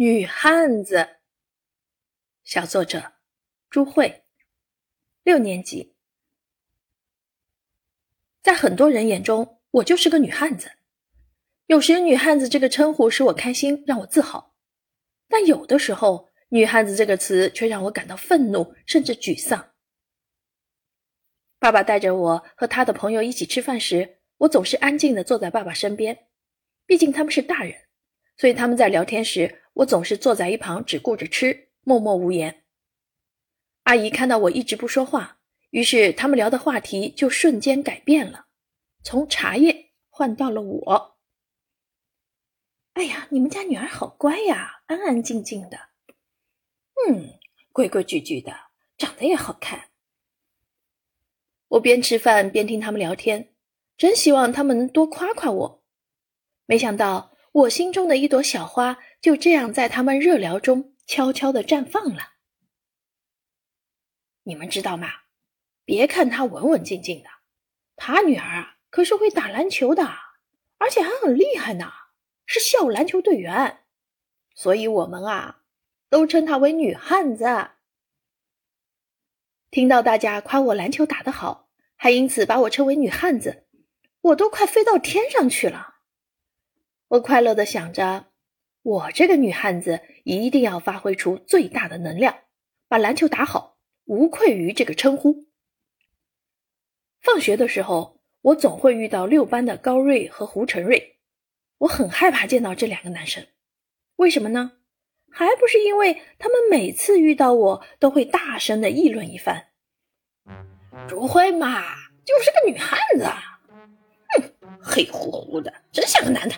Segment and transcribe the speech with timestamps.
[0.00, 1.16] 女汉子。
[2.44, 3.14] 小作者
[3.68, 4.22] 朱慧，
[5.24, 5.96] 六年级。
[8.40, 10.70] 在很多人眼中，我就是个女汉子。
[11.66, 14.54] 有时“女汉子”这个称呼使我开心，让我自豪；
[15.26, 19.72] 但有的时候，“女汉子”这个词却让我感到愤怒，甚至沮丧。
[21.58, 26.28] 爸爸带着我和他的朋友一起吃饭时，我总是安静的坐在爸爸身边，
[26.86, 27.74] 毕竟他们是大人。
[28.40, 32.64] 所以他们在聊天时，我总是坐在一旁，只顾着吃，默默无言。
[33.84, 35.38] 阿姨看到我一直不说话，
[35.70, 38.46] 于是他们聊的话题就瞬间改变了，
[39.04, 41.18] 从茶叶换到了我。
[42.94, 45.78] 哎呀，你们家女儿好乖呀，安安静静的。
[47.08, 47.38] 嗯，
[47.72, 48.52] 规规矩矩的，
[48.96, 49.90] 长得也好看。
[51.68, 53.54] 我边吃饭边听他们聊天，
[53.96, 55.84] 真希望他们能多夸夸我。
[56.66, 57.30] 没想到。
[57.58, 62.34] 我心中的一朵小花就这样在他们热聊中悄悄的绽放了。
[64.44, 65.08] 你们知道吗？
[65.84, 67.28] 别看他文文静静的，
[67.96, 70.04] 他女儿啊可是会打篮球的，
[70.78, 71.90] 而且还很厉害呢，
[72.46, 73.80] 是校篮球队员。
[74.54, 75.62] 所以我们啊
[76.08, 77.70] 都称她为女汉子。
[79.70, 83.66] 听到大家夸我篮球打得好，还因此把我称为女汉子，
[84.20, 85.87] 我都快飞到天上去了。
[87.08, 88.26] 我快乐的想着，
[88.82, 92.40] 我这个女汉子一定要发挥出最大的能量，
[92.86, 95.46] 把篮球打好，无愧于这个称呼。
[97.22, 101.18] 放学的时候，我总会遇到六班的高瑞和胡晨瑞，
[101.78, 103.46] 我很害怕见到这两个男生。
[104.16, 104.72] 为什么呢？
[105.30, 109.68] 还不是因为他们每次遇到我都会大声的议论一番。
[111.08, 111.82] 不会嘛，
[112.24, 113.24] 就是个女汉子，
[114.34, 116.54] 哼，黑乎乎的，真像个男的。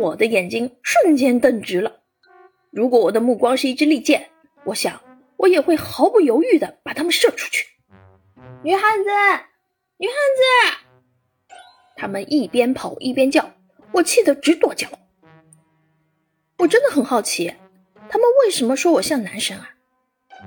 [0.00, 2.00] 我的眼睛瞬间瞪直了。
[2.70, 4.30] 如果我的目光是一支利箭，
[4.66, 5.00] 我想
[5.38, 7.66] 我也会毫不犹豫的把他们射出去。
[8.62, 9.10] 女汉子，
[9.98, 11.52] 女汉子！
[11.96, 13.54] 他们一边跑一边叫，
[13.92, 14.88] 我气得直跺脚。
[16.58, 17.54] 我真的很好奇，
[18.08, 19.70] 他们为什么说我像男生啊？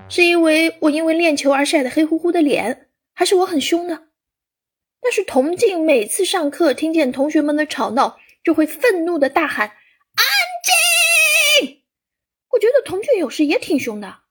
[0.07, 4.03] 是因为我因为练球而晒得黑乎乎的脸，还是我很凶呢？
[5.01, 8.17] 但是童静每次上课听见同学们的吵闹。
[8.43, 9.67] 就会愤怒的大喊
[10.15, 10.25] ：“安
[11.61, 11.83] 静！”
[12.51, 14.21] 我觉得童俊有时也挺凶的，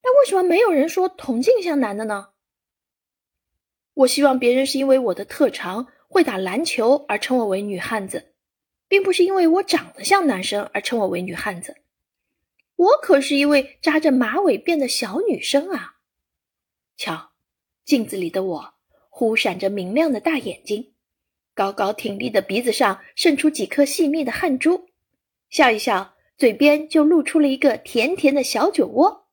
[0.00, 2.30] 但为什么没有人说童静像男的呢？
[3.94, 8.34] 我希望别人是因为我的特长会打篮球而称我为女汉子，
[8.86, 11.76] 并不是因为我长得像男生而称我为女汉子。
[12.76, 15.96] 我可是一位扎着马尾辫的小女生啊！
[16.96, 17.32] 瞧，
[17.84, 18.74] 镜子里的我，
[19.10, 20.94] 忽闪着明亮的大眼睛。
[21.58, 24.86] 高高挺立的鼻子上渗出几颗细密的汗珠，
[25.50, 29.26] 笑一笑，嘴边就露出了一个甜甜的小酒窝。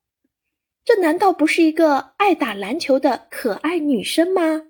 [0.83, 4.63] 这难道不是一个爱打篮球的可爱女生吗？